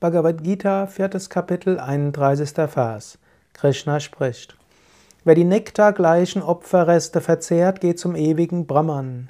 [0.00, 2.52] Bhagavad Gita, viertes Kapitel, 31.
[2.70, 3.18] Vers.
[3.52, 4.56] Krishna spricht.
[5.24, 9.28] Wer die nektargleichen Opferreste verzehrt, geht zum ewigen Brahman.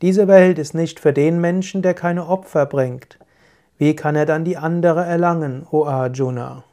[0.00, 3.18] Diese Welt ist nicht für den Menschen, der keine Opfer bringt.
[3.76, 6.64] Wie kann er dann die andere erlangen, o Arjuna?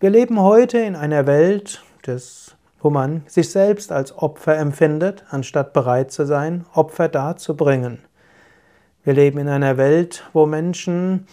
[0.00, 5.72] Wir leben heute in einer Welt, des, wo man sich selbst als Opfer empfindet, anstatt
[5.72, 8.00] bereit zu sein, Opfer darzubringen.
[9.02, 11.26] Wir leben in einer Welt, wo Menschen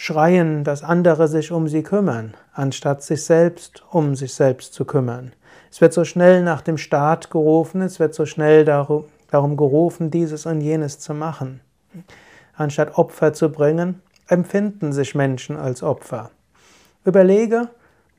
[0.00, 5.32] schreien, dass andere sich um sie kümmern, anstatt sich selbst um sich selbst zu kümmern.
[5.72, 10.46] Es wird so schnell nach dem Staat gerufen, es wird so schnell darum, gerufen, dieses
[10.46, 11.62] und jenes zu machen.
[12.54, 16.30] Anstatt Opfer zu bringen, empfinden sich Menschen als Opfer.
[17.04, 17.68] Überlege,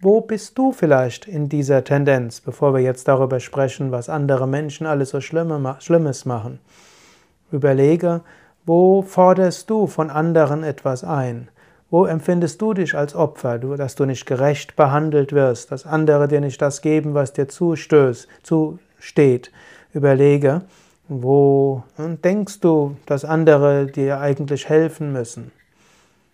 [0.02, 4.86] wo bist du vielleicht in dieser Tendenz, bevor wir jetzt darüber sprechen, was andere Menschen
[4.86, 6.60] alles so Schlimmes machen.
[7.54, 8.20] Überlege,
[8.66, 11.48] wo forderst du von anderen etwas ein?
[11.92, 16.40] Wo empfindest du dich als Opfer, dass du nicht gerecht behandelt wirst, dass andere dir
[16.40, 19.52] nicht das geben, was dir zustößt, zusteht?
[19.94, 20.62] Überlege,
[21.08, 25.52] wo denkst du, dass andere dir eigentlich helfen müssen?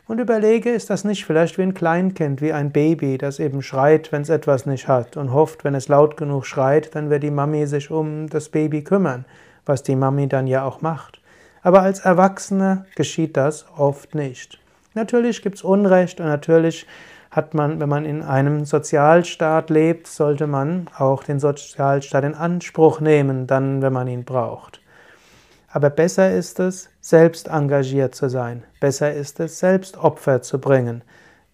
[0.08, 4.12] Und überlege, ist das nicht vielleicht wie ein Kleinkind, wie ein Baby, das eben schreit,
[4.12, 7.32] wenn es etwas nicht hat und hofft, wenn es laut genug schreit, dann wird die
[7.32, 9.26] Mami sich um das Baby kümmern,
[9.66, 11.22] was die Mami dann ja auch macht.
[11.64, 14.60] Aber als Erwachsene geschieht das oft nicht.
[14.96, 16.88] Natürlich gibt es Unrecht und natürlich
[17.30, 23.02] hat man, wenn man in einem Sozialstaat lebt, sollte man auch den Sozialstaat in Anspruch
[23.02, 24.82] nehmen, dann, wenn man ihn braucht.
[25.68, 28.64] Aber besser ist es, selbst engagiert zu sein.
[28.80, 31.04] Besser ist es, selbst Opfer zu bringen.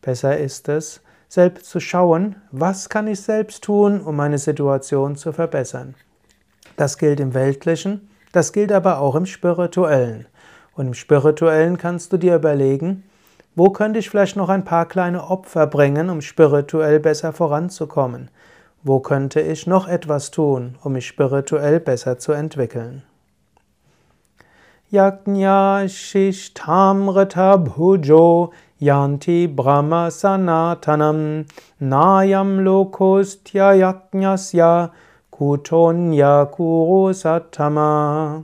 [0.03, 5.34] Besser ist es, selbst zu schauen, was kann ich selbst tun, um meine Situation zu
[5.34, 5.95] verbessern.
[6.78, 10.28] Das gilt im Weltlichen, das gilt aber auch im Spirituellen.
[10.75, 13.03] Und im Spirituellen kannst du dir überlegen,
[13.55, 18.30] wo könnte ich vielleicht noch ein paar kleine Opfer bringen, um spirituell besser voranzukommen?
[18.83, 23.03] Wo könnte ich noch etwas tun, um mich spirituell besser zu entwickeln?
[24.90, 31.45] Yajna Shishtamrita Bhujo Yanti Brahma Sanatanam
[31.79, 34.91] Nayam Lokostya Yajnasya
[35.31, 38.44] Kutonya Kuro Satama